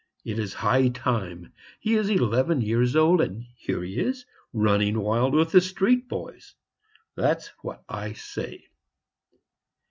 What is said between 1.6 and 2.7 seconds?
he is eleven